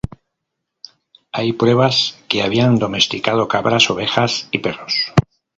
[1.31, 5.13] Hay pruebas que habían domesticado cabras, ovejas y perros.